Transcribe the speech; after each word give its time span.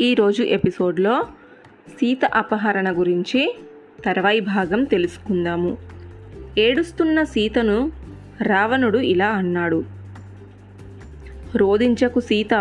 ఈరోజు 0.00 0.42
ఎపిసోడ్లో 0.42 1.26
సీత 1.88 2.24
అపహరణ 2.24 2.98
గురించి 2.98 3.58
తర్వాయి 4.04 4.40
భాగం 4.40 4.84
తెలుసుకుందాము. 4.84 5.76
ఏడుస్తున్న 6.58 7.22
సీతను 7.22 7.92
రావణుడు 8.42 8.98
ఇలా 8.98 9.28
అన్నాడు. 9.28 9.84
రోదించకు 11.56 12.20
సీత 12.20 12.54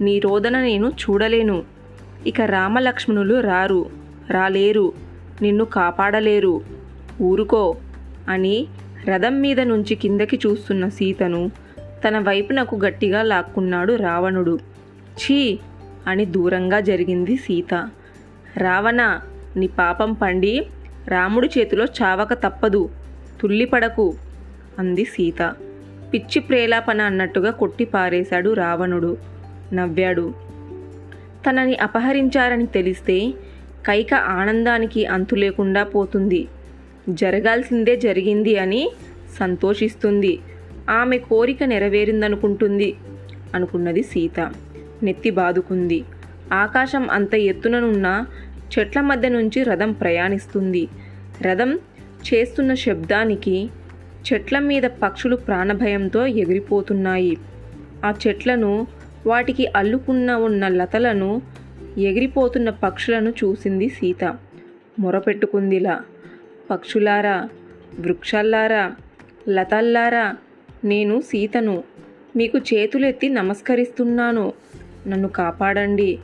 నీ 0.00 0.18
రోదన 0.18 0.60
నేను 0.60 0.88
చూడలేను. 0.88 1.62
ఇక 2.26 2.40
రామలక్ష్మణులు 2.40 3.40
రారు 3.40 3.90
రాలేరు 4.30 4.92
నిన్ను 5.42 5.64
కాపాడలేరు. 5.64 6.60
ఊరుకో 7.22 7.76
అని 8.28 8.66
రథం 9.04 9.40
మీద 9.40 9.60
నుంచి 9.60 9.94
కిందకి 9.94 10.40
చూస్తున్న 10.46 10.88
సీతను 10.88 11.50
తన 12.08 12.18
వైపునకు 12.18 12.76
గట్టిగా 12.76 13.22
లాక్కున్నాడు 13.22 13.92
రావణుడు. 13.94 14.58
ఛీ 14.92 15.58
అని 16.06 16.24
దూరంగా 16.24 16.80
జరిగింది 16.80 17.36
సీత. 17.36 17.88
రావణ 18.56 19.20
నీ 19.56 19.66
పాపం 19.66 20.12
పండి 20.12 20.66
రాముడి 21.08 21.50
చేతిలో 21.58 21.84
చావక 21.84 22.32
తప్పదు 22.32 22.90
తుల్లిపడకు 23.40 24.14
అంది 24.78 25.04
సీత. 25.04 25.54
పిచ్చి 26.14 26.40
ప్రేలాపన 26.40 27.00
అన్నట్టుగా 27.00 27.50
కొట్టి 27.50 27.84
పారేశాడు 27.84 28.52
రావణుడు. 28.52 29.16
నవ్వాడు. 29.72 30.34
తనని 31.50 31.76
అపహరించారని 31.76 32.66
తెలిస్తే 32.66 33.30
కైక 33.86 34.14
ఆనందానికి 34.14 35.06
అంతు 35.06 35.34
లేకుండా 35.34 35.84
పోతుంది. 35.84 36.48
జరగాల్సిందే 37.08 37.96
జరిగింది 37.96 38.58
అని 38.58 38.90
సంతోషిస్తుంది. 39.38 40.38
ఆమె 40.90 41.18
కోరిక 41.18 41.62
నెరవేరిందనుకుంటుంది 41.62 42.94
అనుకున్నది 43.54 44.02
సీత. 44.02 44.52
నెత్తి 45.02 45.30
బాదుకుంది. 45.30 46.04
ఆకాశం 46.52 47.10
అంత 47.10 47.34
ఎత్తుననున్న 47.34 48.26
చెట్ల 48.78 49.00
మధ్య 49.00 49.28
నుంచి 49.28 49.62
రథం 49.62 49.92
ప్రయాణిస్తుంది. 49.92 50.88
రథం 51.42 51.78
చేస్తున్న 52.34 52.74
శబ్దానికి 52.74 53.70
చెట్ల 54.32 54.58
మీద 54.58 54.82
పక్షులు 54.82 55.36
ప్రాణభయంతో 55.36 56.26
ఎగిరిపోతున్నాయి. 56.26 57.36
ఆ 58.04 58.14
చెట్లను 58.26 58.86
వాటికి 59.26 59.66
అల్లుకున్న 59.76 60.32
ఉన్న 60.32 60.68
లతలను 60.68 61.42
ఎగిరిపోతున్న 61.98 62.70
పక్షులను 62.70 63.30
చూసింది 63.30 63.88
సీత. 63.88 64.36
మొరపెట్టుకుందిలా. 64.98 66.00
పక్షులారా 66.70 67.48
వృక్షాల్లారా 68.00 68.92
లతల్లారా 69.48 70.36
నేను 70.84 71.20
సీతను. 71.20 71.84
మీకు 72.36 72.58
చేతులెత్తి 72.58 73.28
నమస్కరిస్తున్నాను. 73.28 74.52
నన్ను 75.06 75.28
కాపాడండి. 75.28 76.18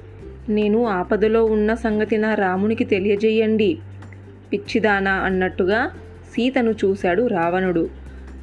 నేను 0.49 0.87
ఆపదలో 0.87 1.45
ఉన్న 1.45 1.75
సంగతి 1.75 2.17
నా 2.17 2.35
రామునికి 2.35 2.85
తెలియజేయండి. 2.85 3.79
పిచ్చిదానా 4.53 5.13
అన్నట్టుగా 5.13 5.87
సీతను 6.33 6.71
చూశాడు 6.71 7.27
రావణుడు. 7.27 7.91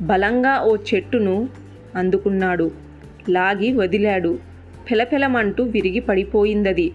బలంగా 0.02 0.62
ఓ 0.62 0.76
చెట్టును 0.76 1.50
అందుకున్నాడు. 1.96 2.72
లాగి 3.30 3.74
వదిలాడు. 3.74 4.40
పెలపెలమంటూ 4.92 5.64
విరిగి 5.64 6.00
పడిపోయిందది. 6.00 6.92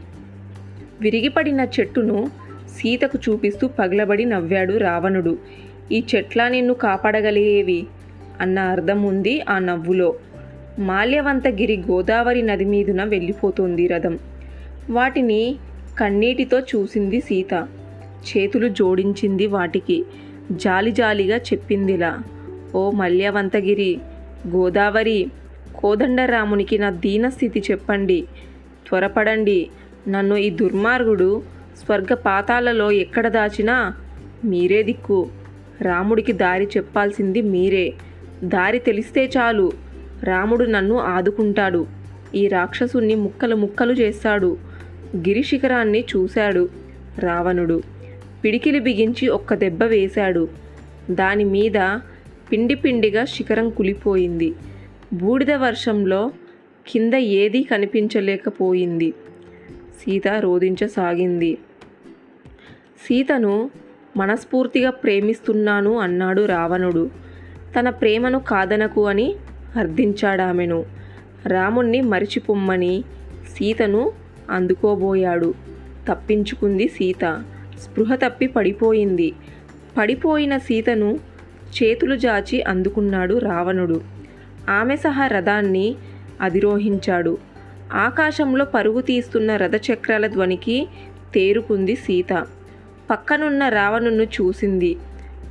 విరిగిపడిన 1.00 1.60
చెట్టును 1.60 2.30
సీతకు 2.76 3.18
చూపిస్తూ 3.28 3.68
పగలబడి 3.68 4.24
నవ్వాడు 4.24 4.76
రావణుడు. 4.76 5.38
ఈ 5.92 6.04
చెట్ల 6.14 6.48
నిన్ను 6.48 6.74
కాపాడగలిగేవి? 6.74 7.86
అన్న 8.40 8.58
అర్థం 8.58 9.02
ఉంది 9.02 9.40
ఆ 9.48 9.58
నవ్వులో. 9.58 10.14
మాల్యవంతగిరి 10.78 11.84
గోదావరి 11.90 12.42
నది 12.42 12.64
మీదున 12.64 13.04
వెళ్ళిపోతుంది 13.04 13.86
రథం. 13.86 14.18
వాటిని 14.90 15.56
కన్నీటితో 15.98 16.60
చూసింది 16.60 17.20
సీత. 17.20 17.68
చేతులు 18.22 18.68
జోడించింది 18.68 19.46
వాటికి. 19.46 20.04
జాలి 20.52 20.92
జాలిగా 20.92 21.36
చెప్పిందిలా. 21.36 22.18
ఓ 22.74 22.90
మల్యవంతగిరి 22.90 23.98
గోదావరి 24.48 25.30
కోదండరామునికి 25.74 26.78
నా 26.78 26.90
దీనస్థితి 26.90 27.62
చెప్పండి. 27.70 28.24
త్వరపడండి. 28.88 29.70
నన్ను 30.08 30.34
ఈ 30.34 30.50
దుర్మార్గుడు 30.50 31.42
స్వర్గ 31.84 32.14
పాతాలలో 32.14 32.90
ఎక్కడ 32.90 33.28
దాచినా 33.28 33.94
మీరే 34.44 34.82
దిక్కు. 34.82 35.28
రాముడికి 35.80 36.32
దారి 36.32 36.68
చెప్పాల్సింది 36.76 37.42
మీరే. 37.42 37.92
దారి 38.44 38.78
తెలిస్తే 38.78 39.30
చాలు. 39.36 39.91
రాముడు 40.24 40.64
నన్ను 40.64 40.98
ఆదుకుంటాడు. 40.98 41.86
ఈ 42.34 42.48
రాక్షసుణ్ణి 42.48 43.14
ముక్కలు 43.14 43.56
ముక్కలు 43.56 43.92
చేస్తాడు. 43.92 44.56
గిరిశిఖరాన్ని 45.16 46.04
చూశాడు 46.16 46.68
రావణుడు. 47.18 47.82
పిడికిలి 48.44 48.78
బిగించి 48.78 49.28
ఒక్క 49.28 49.54
దెబ్బ 49.54 49.82
వేశాడు. 49.82 50.48
దాని 51.10 51.44
మీద 51.44 51.98
పిండి 52.52 52.74
పిండిగా 52.74 53.24
శిఖరం 53.24 53.70
కులిపోయింది. 53.70 54.54
బూడిద 55.12 55.52
వర్షంలో 55.52 56.32
కింద 56.88 57.14
ఏదీ 57.14 57.62
కనిపించలేకపోయింది. 57.62 59.10
సీత 60.00 60.28
రోధించసాగింది. 60.28 61.58
సీతను 63.08 63.70
మనస్ఫూర్తిగా 64.16 64.90
ప్రేమిస్తున్నాను 64.90 65.98
అన్నాడు 65.98 66.42
రావణుడు. 66.42 67.10
తన 67.78 67.90
ప్రేమను 67.90 68.38
కాదనకు 68.38 69.06
అని 69.06 69.34
అర్థించాడామెను 69.76 70.84
రాముణ్ణి 71.46 72.00
మరిచిపొమ్మని 72.00 73.04
సీతను 73.54 74.12
అందుకోబోయాడు. 74.50 75.54
తప్పించుకుంది 76.08 76.88
సీత. 76.88 77.44
స్పృహ 77.80 78.14
తప్పి 78.14 78.46
పడిపోయింది. 78.46 79.32
పడిపోయిన 79.98 80.58
సీతను 80.58 81.18
చేతులు 81.72 82.16
జాచి 82.16 82.62
అందుకున్నాడు 82.62 83.38
రావణుడు. 83.38 84.00
ఆమె 84.70 84.96
సహా 84.96 85.26
రథాన్ని 85.26 85.94
అధిరోహించాడు. 86.40 87.38
ఆకాశంలో 87.92 88.64
పరుగు 88.64 89.00
తీస్తున్న 89.00 89.56
రథచక్రాల 89.56 90.26
ధ్వనికి 90.26 90.88
తేరుకుంది 91.34 91.96
సీత. 91.96 92.46
పక్కనున్న 93.10 93.68
రావణును 93.68 94.22
చూసింది. 94.22 94.96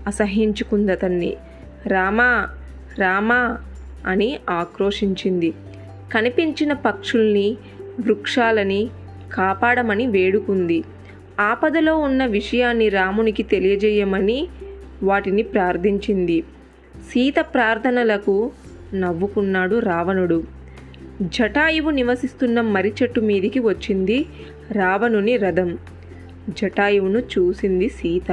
అసహించుకుందతన్ని 0.08 1.34
రామా! 1.88 2.50
రామా! 2.98 3.58
అని 4.08 4.40
ఆక్రోషించింది 4.50 5.54
కనిపించిన 6.14 6.74
పక్షుల్ని 6.74 7.58
వృక్షాలని 8.00 8.90
కాపాడమని 9.34 10.08
వేడుకుంది. 10.08 10.84
ఆపదలో 11.40 11.98
ఉన్న 11.98 12.26
విషయాన్ని 12.26 12.90
రామునికి 12.90 13.44
తెలియజేయమని 13.44 14.48
వాటిని 15.04 15.44
ప్రార్థించింది. 15.44 16.42
సీత 16.98 17.36
ప్రార్థనలకు 17.40 18.52
నవ్వుకున్నాడు 18.94 19.80
రావణుడు. 19.80 20.44
జటాయువు 21.22 21.90
నివసిస్తున్న 21.90 22.62
మర్రి 22.62 22.94
చెట్టు 23.04 23.20
మీదికి 23.20 23.60
వచ్చింది 23.60 24.26
రావణుని 24.72 25.38
రథం. 25.38 25.78
జటాయువును 26.50 27.20
చూసింది 27.20 27.90
సీత. 27.90 28.32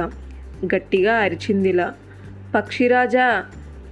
గట్టిగా 0.75 1.15
అరిచిందిలా. 1.15 1.93
పక్షిరాజా 2.55 3.43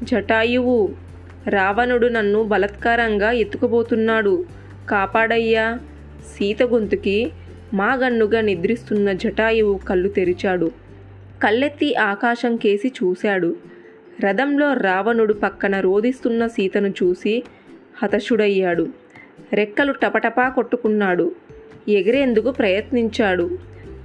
జటాయువు 0.03 1.06
రావణుడు 1.49 2.07
నన్ను 2.07 2.43
బలత్కారంగా 2.43 3.31
ఎత్తుకుపోతున్నాడు. 3.31 4.45
కాపాడయ్యా. 4.89 5.79
సీత 6.35 6.63
గొంతుకి 6.63 7.31
మాగన్నుగా 7.73 8.41
నిద్రిస్తున్న 8.41 9.11
జటాయువు 9.11 9.77
కళ్ళు 9.77 10.09
తెరిచాడు. 10.09 10.71
కళ్ళెత్తి 11.43 11.95
ఆకాశం 11.95 12.55
కేసి 12.55 12.91
చూశాడు. 13.03 13.55
రథంలో 14.21 14.73
రావణుడు 14.73 15.33
పక్కన 15.33 15.79
రోదిస్తున్న 15.79 16.47
సీతను 16.47 16.87
చూసి 16.87 17.43
హతశుడయ్యాడు 18.03 18.87
రెక్కలు 19.53 19.91
టపటపా 19.91 20.49
కొట్టుకున్నాడు. 20.49 21.35
ఎగిరేందుకు 21.89 22.51
ప్రయత్నించాడు. 22.51 23.57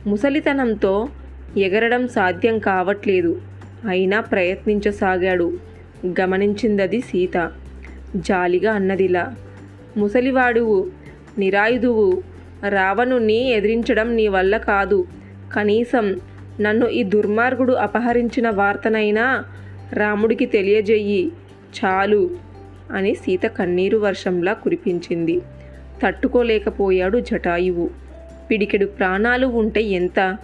ముసలితనంతో 0.07 1.09
ఎగరడం 1.57 2.09
సాధ్యం 2.09 2.59
కావట్లేదు. 2.59 3.43
అయినా 3.89 4.21
ప్రయత్నించసాగాడు. 4.21 5.72
గమనించిందది 6.07 7.01
సీత. 7.01 7.53
జాలిగా 8.17 8.73
అన్నదిలా. 8.73 9.35
ముసలివాడువు 9.97 10.91
నిరాయుధువు 11.39 12.23
రావణుణ్ణి 12.69 13.51
ఎదిరించడం 13.51 14.17
నీ 14.17 14.29
వల్ల 14.29 14.57
కాదు. 14.57 15.05
కనీసం 15.53 16.21
నన్ను 16.61 16.87
ఈ 16.87 17.03
దుర్మార్గుడు 17.03 17.73
అపహరించిన 17.73 18.51
వార్తనైనా 18.51 19.45
రాముడికి 19.93 20.47
తెలియజేయి. 20.47 21.33
చాలు 21.85 22.31
అని 22.91 23.15
సీత 23.15 23.43
కన్నీరు 23.43 23.99
వర్షంలా 23.99 24.53
కురిపించింది. 24.53 25.41
తట్టుకోలేకపోయాడు 26.03 27.19
జటాయువు. 27.19 27.91
పిడికెడు 28.51 28.87
ప్రాణాలు 28.87 29.47
ఉంటే 29.47 29.83
ఎంత 29.83 30.39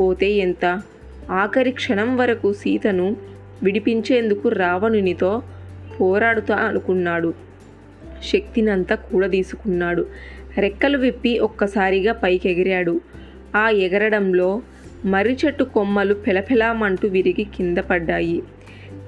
పోతే 0.00 0.30
ఎంత? 0.30 0.82
ఆఖరి 1.30 1.70
క్షణం 1.70 2.16
వరకు 2.16 2.52
సీతను 2.52 3.16
విడిపించేందుకు 3.62 4.48
రావణునితో 4.48 5.42
పోరాడుతా 6.00 6.54
అనుకున్నాడు. 6.54 7.34
శక్తినంతా 8.24 8.94
కూడదీసుకున్నాడు. 8.94 10.06
రెక్కలు 10.58 10.98
విప్పి 10.98 11.38
ఒక్కసారిగా 11.38 12.12
పైకెగిరాడు. 12.12 13.00
ఆ 13.56 13.70
ఎగరడంలో 13.70 14.62
మర్రి 15.04 15.36
చెట్టు 15.46 15.64
కొమ్మలు 15.64 16.14
పెలపెలామంటూ 16.14 17.08
విరిగి 17.08 17.44
కింద 17.44 17.78
పడ్డాయి. 17.78 18.42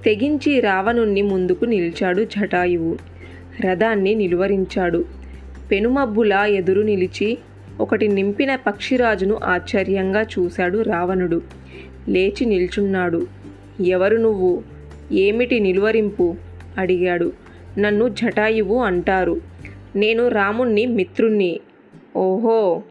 తెగించి 0.04 0.60
రావణుణ్ణి 0.60 1.22
ముందుకు 1.22 1.64
నిలిచాడు 1.64 2.22
జటాయువు. 2.22 2.96
రథాన్ని 3.60 4.14
నిలువరించాడు. 4.14 5.04
పెనుమబ్బులా 5.70 6.46
ఎదురు 6.46 6.80
నిలిచి 6.80 7.38
ఒకటి 7.80 8.08
నింపిన 8.08 8.56
పక్షిరాజును 8.56 9.40
ఆశ్చర్యంగా 9.44 10.22
చూశాడు 10.22 10.82
రావణుడు. 10.82 11.42
లేచి 12.08 12.44
నిల్చున్నాడు. 12.44 13.43
ఎవరు 13.80 14.16
నువ్వు? 14.16 14.62
ఏమిటి 15.12 15.60
నిలువరింపు? 15.60 16.36
అడిగాడు. 16.78 17.32
నన్ను 17.78 18.08
జటాయువు 18.08 18.78
అంటారు. 18.78 19.40
నేను 19.96 20.28
రాముణ్ణి 20.28 20.86
మిత్రుణ్ణి. 20.86 21.60
ఓహో! 22.16 22.82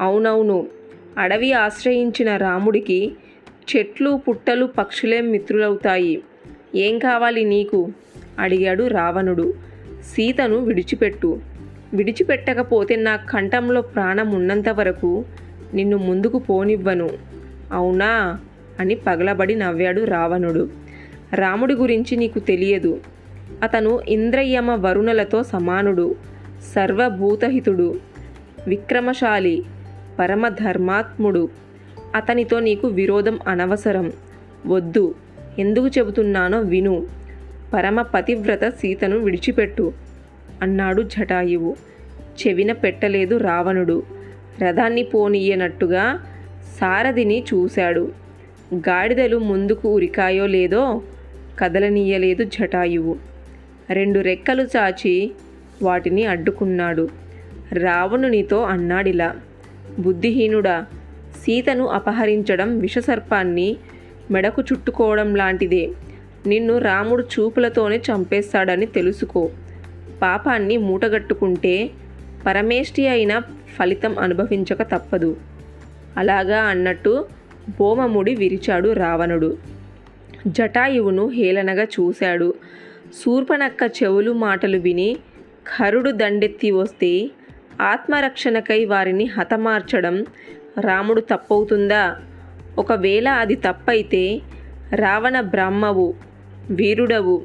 అవునవును. 0.00 0.66
అడవి 1.18 1.52
ఆశ్రయించిన 1.52 2.36
రాముడికి 2.36 3.12
చెట్లు 3.76 4.20
పుట్టలు 4.28 4.66
పక్షులే 4.66 5.20
మిత్రులవుతాయి. 5.20 6.22
ఏం 6.74 6.98
కావాలి 6.98 7.44
నీకు? 7.44 7.92
అడిగాడు 8.38 8.86
రావణుడు. 8.86 9.54
సీతను 10.02 10.56
విడిచిపెట్టు. 10.56 11.40
విడిచిపెట్టకపోతే 11.94 12.96
నా 12.96 13.16
కంఠంలో 13.16 13.82
ప్రాణం 13.82 14.32
ఉన్నంత 14.32 14.68
వరకు 14.68 15.24
నిన్ను 15.74 15.96
ముందుకు 15.96 16.38
పోనివ్వను. 16.38 17.10
అవునా? 17.72 18.40
అని 18.80 18.94
పగలబడి 18.94 19.54
నవ్వాడు 19.54 20.04
రావణుడు. 20.04 20.68
రాముడి 21.34 21.74
గురించి 21.74 22.16
నీకు 22.16 22.38
తెలియదు. 22.38 23.00
అతను 23.62 24.00
ఇంద్రయమ 24.08 24.70
వరుణలతో 24.70 25.42
సమానుడు 25.42 26.14
సర్వభూతహితుడు 26.74 28.00
విక్రమశాలి 28.66 29.64
పరమధర్మాత్ముడు. 30.18 31.48
అతనితో 32.14 32.60
నీకు 32.60 32.86
విరోధం 32.86 33.38
అనవసరం. 33.48 34.12
వద్దు. 34.66 35.14
ఎందుకు 35.58 35.88
చెబుతున్నానో 35.88 36.60
విను. 36.60 37.06
పరమ 37.72 38.02
పతివ్రత 38.02 38.64
సీతను 38.68 39.18
విడిచిపెట్టు 39.18 39.92
అన్నాడు 40.62 41.02
జటాయువు. 41.02 41.76
చెవిన 42.46 42.72
పెట్టలేదు 42.72 43.36
రావణుడు. 43.36 44.02
రథాన్ని 44.62 45.02
పోనీయనట్టుగా 45.02 46.26
సారథిని 46.80 47.44
చూశాడు. 47.54 48.12
గాడిదలు 48.74 49.36
ముందుకు 49.36 49.94
ఉరికాయో 49.94 50.46
లేదో 50.46 51.02
కదలనీయలేదు 51.58 52.44
జటాయువు. 52.44 53.16
రెండు 53.90 54.20
రెక్కలు 54.20 54.68
చాచి 54.76 55.30
వాటిని 55.82 56.24
అడ్డుకున్నాడు. 56.24 57.08
రావణునితో 57.72 58.62
అన్నాడిలా 58.62 59.36
బుద్ధిహీనుడా 59.98 60.86
సీతను 61.42 61.86
అపహరించడం 61.86 62.78
విషసర్పాన్ని 62.78 63.76
మెడకు 64.30 64.62
చుట్టుకోవడం 64.62 65.34
లాంటిదే. 65.34 65.90
నిన్ను 66.46 66.78
రాముడు 66.78 67.22
చూపులతోనే 67.22 67.96
చంపేస్తాడని 67.96 68.86
తెలుసుకో. 68.86 69.50
పాపాన్ని 70.22 70.76
మూటగట్టుకుంటే 70.76 71.90
పరమేష్టి 72.46 73.08
అయిన 73.08 73.38
ఫలితం 73.78 74.18
అనుభవించక 74.18 74.82
తప్పదు. 74.82 75.36
అలాగా 76.16 76.62
అన్నట్టు 76.62 77.39
బోమముడి 77.78 78.34
విరిచాడు 78.34 78.92
రావణుడు. 78.92 79.58
జటాయువును 80.46 81.28
హేళనగా 81.28 81.82
చూశాడు. 81.82 82.54
శూర్పనక్క 83.24 84.02
చెవులు 84.02 84.32
మాటలు 84.32 84.76
విని 84.76 85.16
ఖరుడు 85.76 86.10
దండెత్తి 86.10 86.70
వస్తే 86.70 87.30
ఆత్మరక్షణకై 87.80 88.84
వారిని 88.84 89.24
హతమార్చడం 89.24 90.26
రాముడు 90.80 91.20
తప్పవుతుందా? 91.20 92.16
ఒకవేళ 92.78 93.28
అది 93.28 93.54
తప్పైతే 93.54 94.40
రావణ 94.94 95.40
బ్రహ్మవు 95.40 96.14
వీరుడవు 96.70 97.42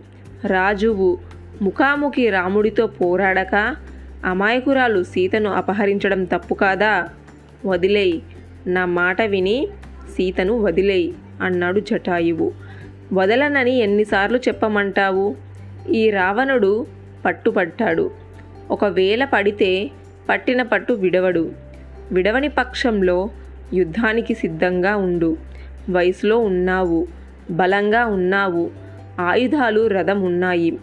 రాజువు 0.47 1.18
ముఖాముఖి 1.61 2.29
రాముడితో 2.29 2.88
పోరాడక 2.88 3.75
అమాయకురాలు 4.25 5.03
సీతను 5.03 5.50
అపహరించడం 5.50 6.23
తప్పు 6.23 6.53
కాదా? 6.53 7.09
వదిలేయ్ 7.65 8.21
నా 8.68 8.85
మాట 8.85 9.21
విని 9.21 9.68
సీతను 10.10 10.62
వదిలేయి 10.62 11.13
అన్నాడు 11.42 11.80
జటాయువు. 11.80 12.52
వదలనని 13.13 13.78
ఎన్నిసార్లు 13.78 14.38
చెప్పమంటావు? 14.38 15.36
ఈ 15.94 16.10
రావణుడు 16.10 16.88
పట్టుపట్టాడు 17.25 18.12
ఒకవేళ 18.72 19.25
పడితే 19.25 19.92
పట్టిన 20.30 20.62
పట్టు 20.63 20.94
విడవడు. 20.94 21.52
విడవని 22.12 22.48
పక్షంలో 22.48 23.30
యుద్ధానికి 23.74 24.34
సిద్ధంగా 24.34 24.96
ఉండు. 24.96 25.38
వయసులో 25.90 26.38
ఉన్నావు. 26.40 27.07
బలంగా 27.52 28.06
ఉన్నావు. 28.06 28.69
ఆయుధాలు 29.19 29.88
రథం 29.88 30.22
ఉన్నాయి 30.22 30.80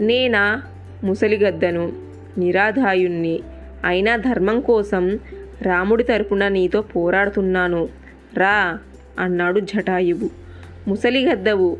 నేనా 0.00 0.62
ముసలిగద్దను 1.04 1.92
నిరాధాయుణ్ణి. 2.38 3.40
అయినా 3.84 4.16
ధర్మం 4.16 4.60
కోసం 4.60 5.18
రాముడి 5.62 6.02
తరపున 6.02 6.48
నీతో 6.48 6.82
పోరాడుతున్నాను. 6.82 7.88
రా 8.36 8.78
అన్నాడు 9.18 9.60
జటాయువు. 9.60 10.30
ముసలిగద్దవు 10.88 11.76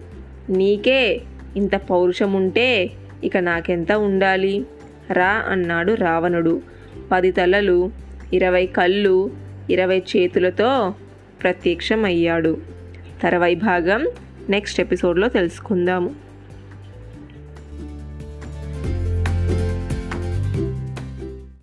నీకే 0.51 1.21
ఇంత 1.57 1.77
పౌరుషముంటే 1.77 2.91
ఇక 3.25 3.37
నాకెంత 3.37 3.93
ఉండాలి? 3.93 4.67
రా 5.13 5.45
అన్నాడు 5.49 5.93
రావణుడు. 5.93 6.63
పది 7.13 7.33
తలలు 7.33 7.93
ఇరవై 8.33 8.67
కళ్ళు 8.67 9.31
ఇరవై 9.71 10.03
చేతులతో 10.17 10.95
ప్రత్యక్షమయ్యాడు. 11.43 12.59
తర్వాయి 13.23 13.55
భాగం 13.55 14.07
నెక్స్ట్ 14.49 14.81
ఎపిసోడ్లో 14.81 15.29
తెలుసుకుందాము. 15.29 16.32